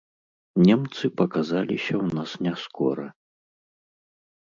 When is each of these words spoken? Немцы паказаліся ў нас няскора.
Немцы 0.67 1.05
паказаліся 1.19 1.93
ў 2.03 2.21
нас 2.21 2.31
няскора. 2.47 3.05